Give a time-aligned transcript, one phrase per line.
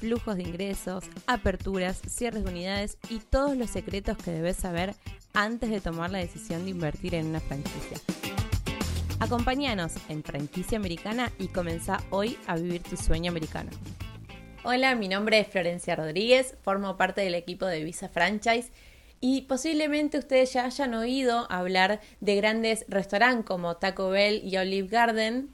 [0.00, 4.94] flujos de ingresos, aperturas, cierres de unidades y todos los secretos que debes saber
[5.34, 7.98] antes de tomar la decisión de invertir en una franquicia.
[9.20, 13.70] Acompáñanos en Franquicia Americana y comenzá hoy a vivir tu sueño americano.
[14.64, 18.70] Hola, mi nombre es Florencia Rodríguez, formo parte del equipo de Visa Franchise
[19.20, 24.88] y posiblemente ustedes ya hayan oído hablar de grandes restaurantes como Taco Bell y Olive
[24.88, 25.50] Garden,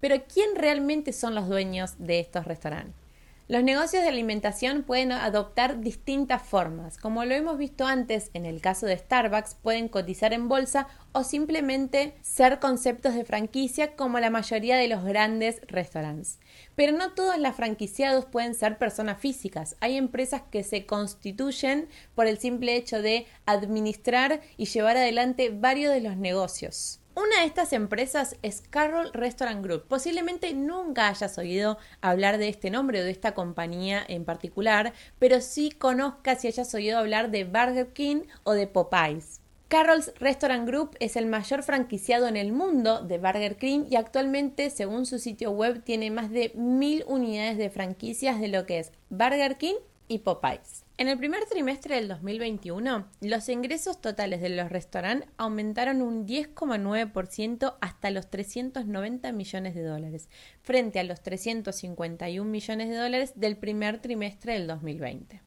[0.00, 3.03] pero ¿quién realmente son los dueños de estos restaurantes?
[3.46, 6.96] Los negocios de alimentación pueden adoptar distintas formas.
[6.96, 11.24] Como lo hemos visto antes en el caso de Starbucks, pueden cotizar en bolsa o
[11.24, 16.38] simplemente ser conceptos de franquicia como la mayoría de los grandes restaurantes.
[16.74, 19.76] Pero no todos los franquiciados pueden ser personas físicas.
[19.80, 25.92] Hay empresas que se constituyen por el simple hecho de administrar y llevar adelante varios
[25.92, 27.03] de los negocios.
[27.16, 29.84] Una de estas empresas es Carroll Restaurant Group.
[29.86, 35.40] Posiblemente nunca hayas oído hablar de este nombre o de esta compañía en particular, pero
[35.40, 39.40] sí conozcas y hayas oído hablar de Burger King o de Popeyes.
[39.68, 44.70] Carroll's Restaurant Group es el mayor franquiciado en el mundo de Burger King y actualmente,
[44.70, 48.92] según su sitio web, tiene más de mil unidades de franquicias de lo que es
[49.08, 49.76] Burger King
[50.08, 50.84] y Popeyes.
[50.96, 57.76] En el primer trimestre del 2021, los ingresos totales de los restaurantes aumentaron un 10,9%
[57.80, 60.28] hasta los 390 millones de dólares,
[60.62, 65.42] frente a los 351 millones de dólares del primer trimestre del 2020.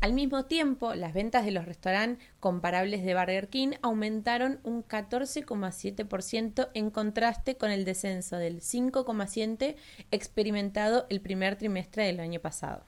[0.00, 6.70] Al mismo tiempo, las ventas de los restaurantes comparables de Burger King aumentaron un 14,7%
[6.72, 9.74] en contraste con el descenso del 5,7%
[10.10, 12.84] experimentado el primer trimestre del año pasado.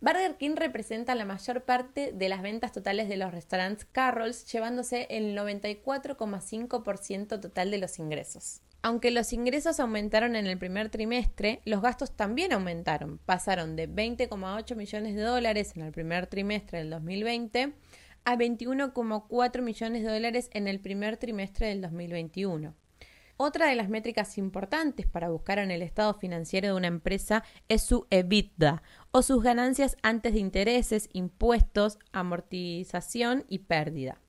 [0.00, 5.08] Burger King representa la mayor parte de las ventas totales de los restaurantes Carrolls, llevándose
[5.10, 8.62] el 94,5% total de los ingresos.
[8.80, 13.18] Aunque los ingresos aumentaron en el primer trimestre, los gastos también aumentaron.
[13.18, 17.72] Pasaron de 20,8 millones de dólares en el primer trimestre del 2020
[18.24, 22.72] a 21,4 millones de dólares en el primer trimestre del 2021.
[23.40, 27.82] Otra de las métricas importantes para buscar en el estado financiero de una empresa es
[27.82, 28.82] su EBITDA
[29.12, 34.20] o sus ganancias antes de intereses, impuestos, amortización y pérdida.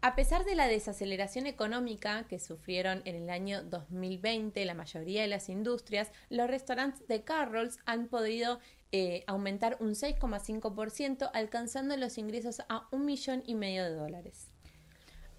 [0.00, 5.28] A pesar de la desaceleración económica que sufrieron en el año 2020 la mayoría de
[5.28, 8.58] las industrias, los restaurantes de Carrolls han podido
[8.90, 14.48] eh, aumentar un 6,5%, alcanzando los ingresos a un millón y medio de dólares.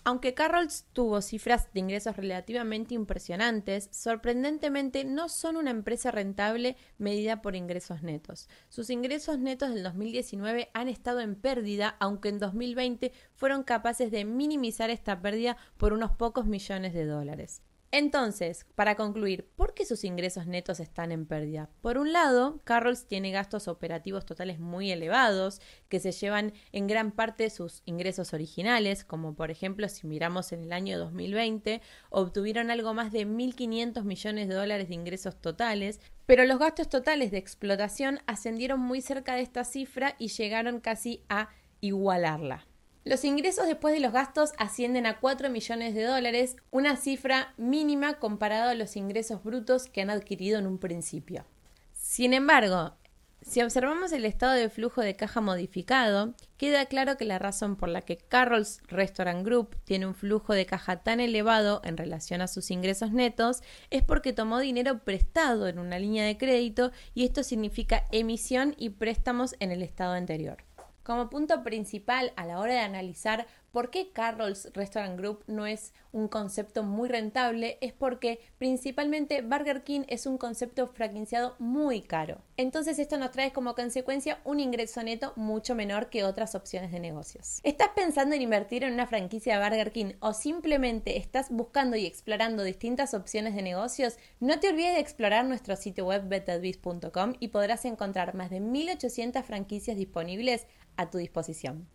[0.04, 7.44] Aunque Carrolls tuvo cifras de ingresos relativamente impresionantes, sorprendentemente no son una empresa rentable medida
[7.44, 8.50] por ingresos netos.
[8.68, 14.26] Sus ingresos netos del 2019 han estado en pérdida, aunque en 2020 fueron capaces de
[14.26, 17.62] minimizar esta pérdida por unos pocos millones de dólares.
[17.94, 21.70] Entonces, para concluir, ¿por qué sus ingresos netos están en pérdida?
[21.82, 25.60] Por un lado, Carrolls tiene gastos operativos totales muy elevados
[25.90, 30.64] que se llevan en gran parte sus ingresos originales, como por ejemplo si miramos en
[30.64, 36.46] el año 2020, obtuvieron algo más de 1.500 millones de dólares de ingresos totales, pero
[36.46, 41.50] los gastos totales de explotación ascendieron muy cerca de esta cifra y llegaron casi a
[41.82, 42.71] igualarla.
[43.04, 48.20] Los ingresos después de los gastos ascienden a 4 millones de dólares, una cifra mínima
[48.20, 51.46] comparado a los ingresos brutos que han adquirido en un principio.
[51.94, 52.94] Sin embargo,
[53.42, 57.90] si observamos el estado de flujo de caja modificado, queda claro que la razón por
[57.90, 62.48] la que Carroll's Restaurant Group tiene un flujo de caja tan elevado en relación a
[62.48, 67.42] sus ingresos netos es porque tomó dinero prestado en una línea de crédito y esto
[67.42, 70.64] significa emisión y préstamos en el estado anterior.
[71.04, 75.94] Como punto principal a la hora de analizar por qué Carroll's Restaurant Group no es
[76.12, 82.42] un concepto muy rentable es porque principalmente Burger King es un concepto franquiciado muy caro.
[82.58, 87.00] Entonces esto nos trae como consecuencia un ingreso neto mucho menor que otras opciones de
[87.00, 87.60] negocios.
[87.64, 92.06] ¿Estás pensando en invertir en una franquicia de Burger King o simplemente estás buscando y
[92.06, 94.18] explorando distintas opciones de negocios?
[94.40, 99.46] No te olvides de explorar nuestro sitio web betterbiz.com y podrás encontrar más de 1800
[99.46, 101.88] franquicias disponibles a tu disposición.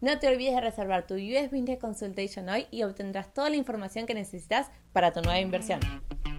[0.00, 4.06] No te olvides de reservar tu US Business Consultation hoy y obtendrás toda la información
[4.06, 5.80] que necesitas para tu nueva inversión.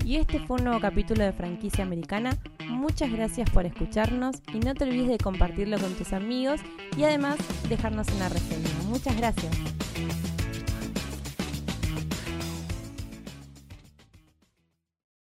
[0.04, 2.36] Y este fue un nuevo capítulo de Franquicia Americana.
[2.68, 6.60] Muchas gracias por escucharnos y no te olvides de compartirlo con tus amigos
[6.98, 7.38] y además
[7.69, 8.69] dejarnos una reseña.
[8.90, 9.56] Muchas gracias.